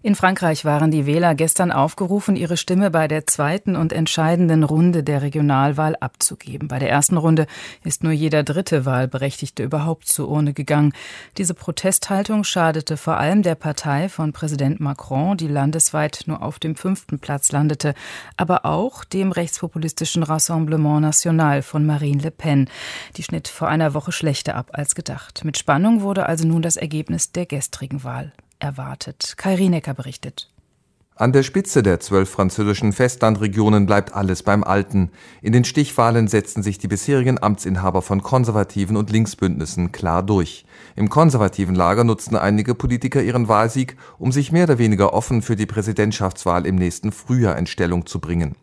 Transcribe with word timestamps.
In 0.00 0.14
Frankreich 0.14 0.64
waren 0.64 0.92
die 0.92 1.06
Wähler 1.06 1.34
gestern 1.34 1.72
aufgerufen, 1.72 2.36
ihre 2.36 2.56
Stimme 2.56 2.88
bei 2.88 3.08
der 3.08 3.26
zweiten 3.26 3.74
und 3.74 3.92
entscheidenden 3.92 4.62
Runde 4.62 5.02
der 5.02 5.22
Regionalwahl 5.22 5.96
abzugeben. 5.96 6.68
Bei 6.68 6.78
der 6.78 6.88
ersten 6.88 7.16
Runde 7.16 7.48
ist 7.82 8.04
nur 8.04 8.12
jeder 8.12 8.44
dritte 8.44 8.84
Wahlberechtigte 8.84 9.64
überhaupt 9.64 10.06
zur 10.06 10.28
Urne 10.28 10.52
gegangen. 10.52 10.92
Diese 11.36 11.52
Protesthaltung 11.52 12.44
schadete 12.44 12.96
vor 12.96 13.16
allem 13.16 13.42
der 13.42 13.56
Partei 13.56 14.08
von 14.08 14.32
Präsident 14.32 14.78
Macron, 14.78 15.36
die 15.36 15.48
landesweit 15.48 16.22
nur 16.26 16.42
auf 16.42 16.60
dem 16.60 16.76
fünften 16.76 17.18
Platz 17.18 17.50
landete, 17.50 17.94
aber 18.36 18.66
auch 18.66 19.02
dem 19.02 19.32
rechtspopulistischen 19.32 20.22
Rassemblement 20.22 21.00
National 21.00 21.60
von 21.62 21.84
Marine 21.84 22.22
Le 22.22 22.30
Pen. 22.30 22.70
Die 23.16 23.24
schnitt 23.24 23.48
vor 23.48 23.66
einer 23.66 23.94
Woche 23.94 24.12
schlechter 24.12 24.54
ab 24.54 24.70
als 24.74 24.94
gedacht. 24.94 25.44
Mit 25.44 25.58
Spannung 25.58 26.02
wurde 26.02 26.26
also 26.26 26.46
nun 26.46 26.62
das 26.62 26.76
Ergebnis 26.76 27.32
der 27.32 27.46
gestrigen 27.46 28.04
Wahl 28.04 28.32
erwartet. 28.58 29.34
Kai 29.36 29.54
Rienecker 29.54 29.94
berichtet. 29.94 30.48
An 31.20 31.32
der 31.32 31.42
Spitze 31.42 31.82
der 31.82 31.98
zwölf 31.98 32.30
französischen 32.30 32.92
Festlandregionen 32.92 33.86
bleibt 33.86 34.14
alles 34.14 34.44
beim 34.44 34.62
Alten. 34.62 35.10
In 35.42 35.52
den 35.52 35.64
Stichwahlen 35.64 36.28
setzten 36.28 36.62
sich 36.62 36.78
die 36.78 36.86
bisherigen 36.86 37.42
Amtsinhaber 37.42 38.02
von 38.02 38.22
konservativen 38.22 38.96
und 38.96 39.10
Linksbündnissen 39.10 39.90
klar 39.90 40.22
durch. 40.22 40.64
Im 40.94 41.08
konservativen 41.08 41.74
Lager 41.74 42.04
nutzten 42.04 42.36
einige 42.36 42.76
Politiker 42.76 43.20
ihren 43.20 43.48
Wahlsieg, 43.48 43.96
um 44.20 44.30
sich 44.30 44.52
mehr 44.52 44.62
oder 44.62 44.78
weniger 44.78 45.12
offen 45.12 45.42
für 45.42 45.56
die 45.56 45.66
Präsidentschaftswahl 45.66 46.64
im 46.66 46.76
nächsten 46.76 47.10
Frühjahr 47.10 47.58
in 47.58 47.66
Stellung 47.66 48.06
zu 48.06 48.20
bringen. 48.20 48.54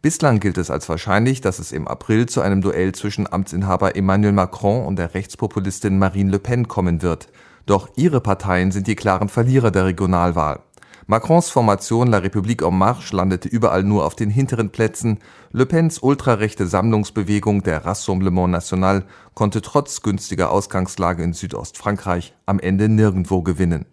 Bislang 0.00 0.38
gilt 0.38 0.58
es 0.58 0.70
als 0.70 0.88
wahrscheinlich, 0.88 1.40
dass 1.40 1.58
es 1.58 1.72
im 1.72 1.88
April 1.88 2.26
zu 2.26 2.40
einem 2.40 2.60
Duell 2.60 2.92
zwischen 2.92 3.32
Amtsinhaber 3.32 3.96
Emmanuel 3.96 4.32
Macron 4.32 4.86
und 4.86 4.96
der 4.96 5.14
Rechtspopulistin 5.14 5.98
Marine 5.98 6.30
Le 6.30 6.38
Pen 6.38 6.68
kommen 6.68 7.02
wird. 7.02 7.26
Doch 7.66 7.88
ihre 7.96 8.20
Parteien 8.20 8.70
sind 8.70 8.86
die 8.86 8.94
klaren 8.94 9.28
Verlierer 9.28 9.72
der 9.72 9.86
Regionalwahl. 9.86 10.60
Macrons 11.08 11.50
Formation 11.50 12.08
La 12.08 12.18
République 12.18 12.66
en 12.66 12.78
Marche 12.78 13.14
landete 13.14 13.48
überall 13.48 13.82
nur 13.82 14.04
auf 14.04 14.14
den 14.14 14.30
hinteren 14.30 14.70
Plätzen. 14.70 15.18
Le 15.52 15.66
Pens 15.66 15.98
ultrarechte 16.00 16.66
Sammlungsbewegung 16.66 17.64
der 17.64 17.84
Rassemblement 17.84 18.50
National 18.50 19.04
konnte 19.34 19.62
trotz 19.62 20.02
günstiger 20.02 20.50
Ausgangslage 20.50 21.24
in 21.24 21.32
Südostfrankreich 21.32 22.34
am 22.46 22.60
Ende 22.60 22.88
nirgendwo 22.88 23.42
gewinnen. 23.42 23.86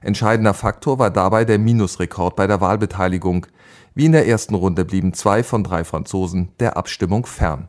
Entscheidender 0.00 0.54
Faktor 0.54 0.98
war 0.98 1.10
dabei 1.10 1.44
der 1.44 1.58
Minusrekord 1.58 2.34
bei 2.34 2.46
der 2.46 2.60
Wahlbeteiligung. 2.60 3.46
Wie 3.94 4.06
in 4.06 4.12
der 4.12 4.26
ersten 4.26 4.54
Runde 4.54 4.84
blieben 4.84 5.12
zwei 5.12 5.42
von 5.42 5.64
drei 5.64 5.84
Franzosen 5.84 6.50
der 6.60 6.76
Abstimmung 6.76 7.26
fern 7.26 7.68